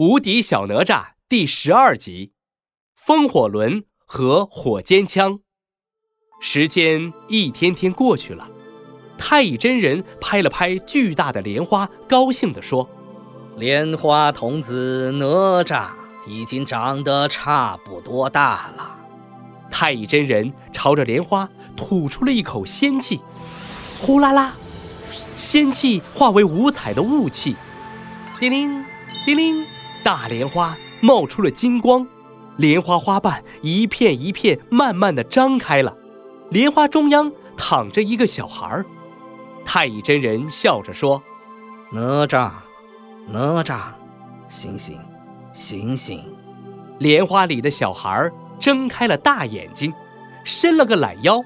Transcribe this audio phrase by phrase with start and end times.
[0.00, 2.32] 无敌小哪吒第十二集：
[2.96, 5.40] 风火轮和火尖枪。
[6.40, 8.48] 时间一天天过去了，
[9.18, 12.88] 太乙真人拍了拍巨大的莲花，高兴地说
[13.58, 15.90] ：“莲花童子哪吒
[16.26, 18.98] 已经长得差不多大了。”
[19.70, 21.46] 太乙真人朝着莲花
[21.76, 23.20] 吐出了一口仙气，
[23.98, 24.54] 呼啦啦，
[25.36, 27.54] 仙气化为五彩的雾气，
[28.38, 28.82] 叮铃，
[29.26, 29.66] 叮铃。
[30.02, 32.06] 大莲花冒出了金光，
[32.56, 35.96] 莲花花瓣一片一片慢慢的张开了。
[36.50, 38.84] 莲花中央躺着一个小孩儿，
[39.64, 41.22] 太乙真人笑着说
[41.92, 42.50] ：“哪吒，
[43.28, 43.92] 哪吒，
[44.48, 44.98] 醒醒，
[45.52, 46.34] 醒醒！”
[46.98, 49.92] 莲花里的小孩儿睁开了大眼睛，
[50.44, 51.36] 伸了个懒腰。
[51.36, 51.44] 我，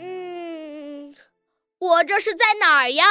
[0.00, 1.14] 嗯，
[1.78, 3.04] 我这是在哪儿呀？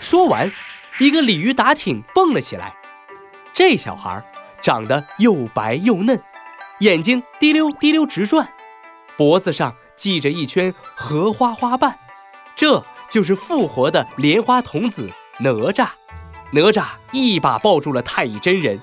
[0.00, 0.50] 说完。
[1.00, 2.76] 一个鲤鱼打挺蹦了起来，
[3.54, 4.22] 这小孩
[4.60, 6.22] 长得又白又嫩，
[6.80, 8.46] 眼睛滴溜滴溜直转，
[9.16, 11.98] 脖子上系着一圈荷花花瓣，
[12.54, 15.88] 这就是复活的莲花童子哪吒。
[16.52, 18.78] 哪吒一把抱住了太乙真人，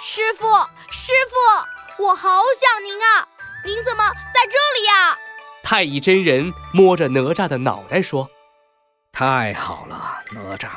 [0.00, 0.46] 师傅，
[0.90, 2.28] 师傅，我好
[2.58, 3.28] 想您啊！
[3.64, 5.16] 您怎么在这里呀？
[5.62, 8.28] 太乙真人摸着哪吒的脑袋说
[9.12, 10.68] ：“太好了，哪吒。”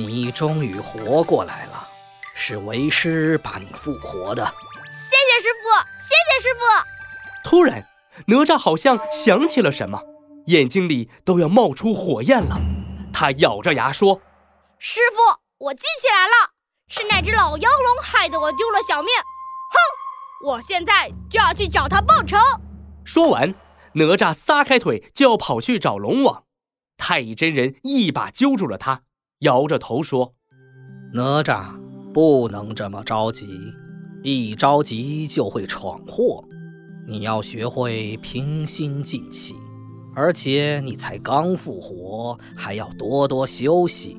[0.00, 1.86] 你终于活过来了，
[2.34, 4.42] 是为师把你复活的。
[4.90, 5.68] 谢谢师傅，
[6.00, 6.60] 谢谢师傅。
[7.44, 7.86] 突然，
[8.26, 10.02] 哪吒好像想起了什么，
[10.46, 12.56] 眼睛里都要冒出火焰了。
[13.12, 14.22] 他咬着牙说
[14.80, 16.52] ：“师傅，我记起来了，
[16.88, 19.12] 是那只老妖龙害得我丢了小命。
[19.18, 22.38] 哼，我现在就要去找他报仇。”
[23.04, 23.54] 说完，
[23.94, 26.44] 哪吒撒开腿就要跑去找龙王。
[26.96, 29.02] 太乙真人一把揪住了他。
[29.40, 30.34] 摇着头说
[31.14, 31.70] ：“哪吒，
[32.12, 33.46] 不能这么着急，
[34.22, 36.44] 一着急就会闯祸。
[37.08, 39.54] 你要学会平心静气，
[40.14, 44.18] 而且你才刚复活，还要多多休息，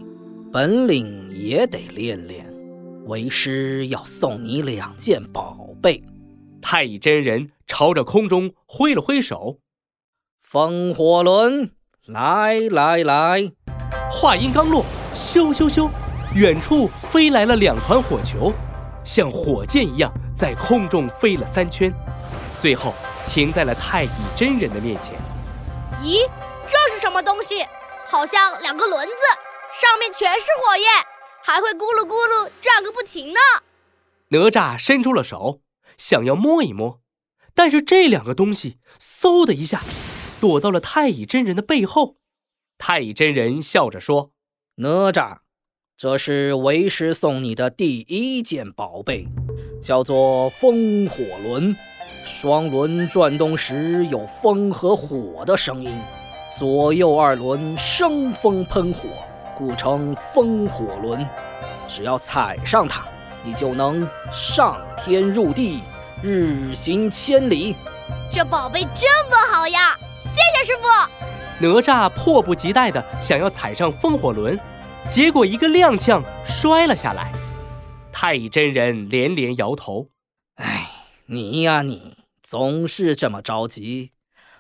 [0.52, 2.52] 本领也得练练。
[3.06, 6.04] 为师要送你两件宝贝。”
[6.64, 9.60] 太乙真人朝着空中挥了挥手
[10.42, 11.70] ：“风火轮，
[12.08, 13.52] 来来来！”
[14.12, 14.84] 话音刚落。
[15.14, 15.90] 咻咻咻！
[16.34, 18.54] 远处飞来了两团火球，
[19.04, 21.94] 像火箭一样在空中飞了三圈，
[22.62, 22.94] 最后
[23.28, 25.14] 停在了太乙真人的面前。
[26.02, 26.26] 咦，
[26.66, 27.66] 这是什么东西？
[28.08, 29.14] 好像两个轮子，
[29.82, 30.88] 上面全是火焰，
[31.44, 33.40] 还会咕噜咕噜转个不停呢。
[34.30, 35.60] 哪吒伸出了手，
[35.98, 37.02] 想要摸一摸，
[37.54, 39.84] 但是这两个东西嗖的一下，
[40.40, 42.16] 躲到了太乙真人的背后。
[42.78, 44.32] 太乙真人笑着说。
[44.76, 45.38] 哪吒，
[45.98, 49.28] 这是为师送你的第一件宝贝，
[49.82, 51.76] 叫做风火轮。
[52.24, 56.00] 双轮转动时有风和火的声音，
[56.58, 59.10] 左右二轮生风喷火，
[59.58, 61.28] 故称风火轮。
[61.88, 63.04] 只要踩上它，
[63.44, 65.82] 你就能上天入地，
[66.24, 67.76] 日行千里。
[68.32, 69.98] 这宝贝这么好呀！
[70.22, 71.41] 谢谢师傅。
[71.62, 74.60] 哪吒迫不及待地想要踩上风火轮。
[75.10, 77.32] 结果一个踉跄，摔了下来。
[78.12, 80.10] 太乙真人连连摇头
[80.56, 80.90] ：“哎，
[81.28, 84.12] 你呀，你总是这么着急。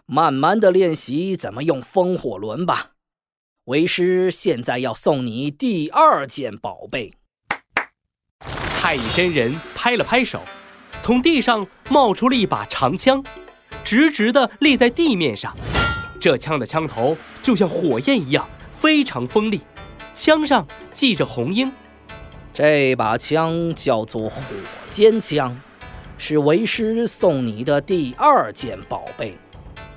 [0.06, 2.92] 慢慢的练习怎么用风火轮吧。
[3.66, 7.14] 为师现在要送你第二件宝贝。”
[8.82, 10.42] 太乙真人拍了拍手，
[11.00, 13.24] 从地上冒出了一把长枪，
[13.84, 15.56] 直直的立在地面上。
[16.22, 18.48] 这枪的枪头就像火焰一样，
[18.80, 19.60] 非常锋利。
[20.14, 21.72] 枪上系着红缨，
[22.54, 24.42] 这把枪叫做火
[24.88, 25.60] 尖枪，
[26.20, 29.40] 是为师送你的第二件宝贝。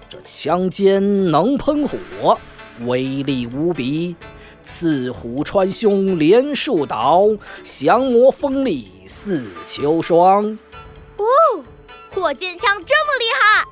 [0.09, 2.39] 这枪尖能喷火，
[2.87, 4.17] 威力无比，
[4.62, 7.29] 刺虎穿胸连树倒，
[7.62, 10.59] 降魔锋利似秋霜。
[11.19, 11.25] 哦，
[12.11, 13.67] 火箭枪这么厉害！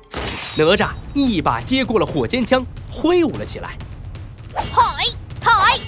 [0.55, 3.75] 哪吒一把接过了火箭枪，挥舞了起来。
[4.53, 5.03] 嗨
[5.41, 5.79] 嗨！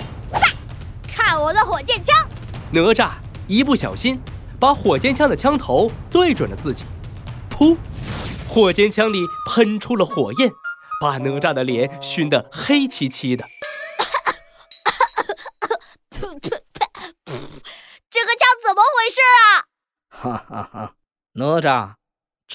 [1.07, 2.27] 看我的火箭枪，
[2.71, 3.12] 哪吒
[3.47, 4.19] 一不小心
[4.59, 6.83] 把火箭枪的枪头对准了自己，
[7.51, 7.77] 噗！
[8.50, 10.51] 火箭枪里喷出了火焰，
[11.00, 13.47] 把哪吒的脸熏得黑漆漆的。
[18.09, 19.69] 这个枪怎么回事啊？
[20.09, 20.95] 哈哈哈！
[21.33, 21.97] 哪吒，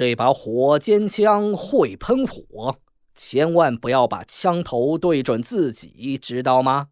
[0.01, 2.75] 这把火尖枪会喷火，
[3.15, 6.87] 千万不要把枪头对准自己，知道吗？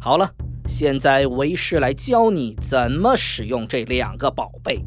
[0.00, 0.32] 好了。
[0.66, 4.84] 现在为师来教你怎么使用这两个宝贝。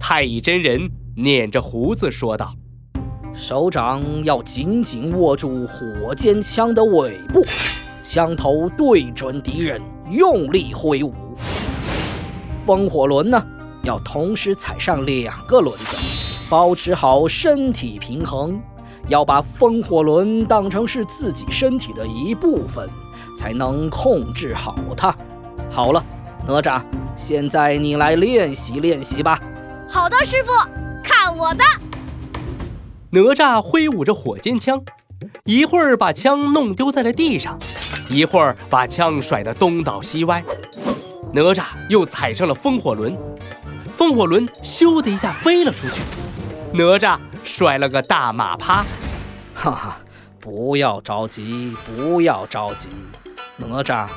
[0.00, 2.56] 太乙真人捻着胡子说道
[3.32, 7.44] ：“手掌要紧紧握住火尖枪的尾部，
[8.02, 9.80] 枪头对准敌人，
[10.10, 11.14] 用力挥舞。
[12.66, 13.40] 风火轮呢，
[13.84, 15.96] 要同时踩上两个轮子，
[16.52, 18.60] 保持好身体平衡。
[19.08, 22.86] 要把风火轮当成是自己身体的一部分。”
[23.38, 25.16] 才能控制好它。
[25.70, 26.04] 好了，
[26.46, 26.82] 哪吒，
[27.16, 29.40] 现在你来练习练习吧。
[29.88, 30.52] 好的，师傅，
[31.02, 31.64] 看我的！
[33.10, 34.80] 哪吒挥舞着火尖枪，
[35.44, 37.58] 一会儿把枪弄丢在了地上，
[38.10, 40.44] 一会儿把枪甩得东倒西歪。
[41.32, 43.16] 哪吒又踩上了风火轮，
[43.96, 46.02] 风火轮咻的一下飞了出去，
[46.74, 48.84] 哪吒摔了个大马趴。
[49.52, 49.98] 哈哈，
[50.40, 52.88] 不要着急，不要着急。
[53.58, 54.08] 哪吒，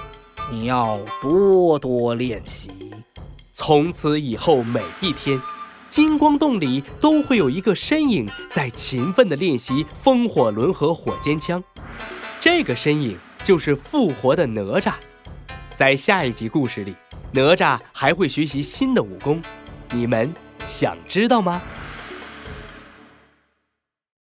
[0.50, 2.72] 你要多多练习。
[3.52, 5.42] 从此以后，每一天，
[5.90, 11.62] 金光洞里都会有一个身影在勤奋地练习风火轮和火尖枪。
[12.40, 14.94] 这个身影就是复活的哪吒。
[15.76, 16.96] 在下一集故事里，
[17.34, 19.42] 哪吒还会学习新的武功，
[19.92, 20.34] 你们
[20.66, 21.62] 想知道吗？